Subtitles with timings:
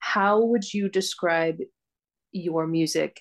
[0.00, 1.58] how would you describe
[2.32, 3.18] your music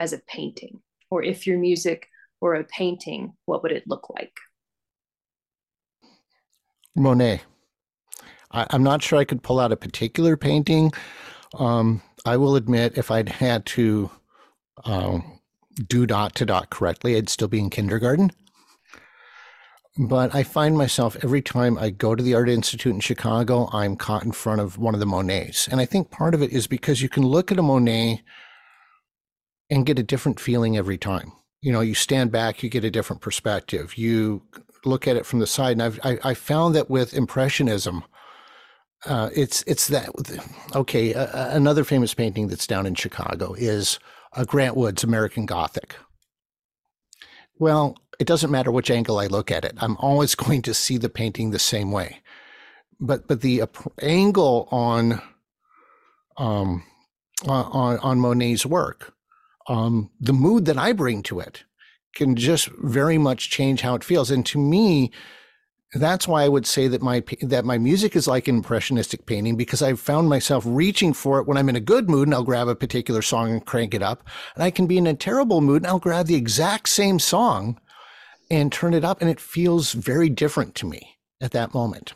[0.00, 0.80] as a painting?
[1.10, 2.08] Or if your music
[2.40, 4.32] were a painting, what would it look like?
[6.96, 7.42] Monet.
[8.50, 10.92] I, am not sure I could pull out a particular painting.
[11.58, 14.10] Um, I will admit, if I'd had to
[14.84, 15.40] um,
[15.88, 18.30] do dot to dot correctly, I'd still be in kindergarten.
[19.96, 23.96] But I find myself every time I go to the Art Institute in Chicago, I'm
[23.96, 25.68] caught in front of one of the Monets.
[25.68, 28.22] And I think part of it is because you can look at a Monet
[29.70, 31.32] and get a different feeling every time.
[31.60, 33.96] You know, you stand back, you get a different perspective.
[33.96, 34.42] You
[34.84, 35.72] look at it from the side.
[35.72, 38.04] And I've, I, I found that with Impressionism,
[39.06, 40.08] uh, it's it's that
[40.74, 41.14] okay.
[41.14, 43.98] Uh, another famous painting that's down in Chicago is
[44.32, 45.96] uh, Grant Wood's American Gothic.
[47.58, 49.74] Well, it doesn't matter which angle I look at it.
[49.78, 52.20] I'm always going to see the painting the same way.
[53.00, 53.64] But but the
[54.00, 55.20] angle on
[56.36, 56.84] um
[57.46, 59.14] on on Monet's work,
[59.68, 61.64] um, the mood that I bring to it
[62.14, 64.30] can just very much change how it feels.
[64.30, 65.10] And to me,
[65.94, 69.56] that's why I would say that my that my music is like an impressionistic painting
[69.56, 72.42] because I've found myself reaching for it when I'm in a good mood and I'll
[72.44, 75.60] grab a particular song and crank it up, and I can be in a terrible
[75.60, 77.80] mood and I'll grab the exact same song
[78.50, 82.14] and turn it up, and it feels very different to me at that moment.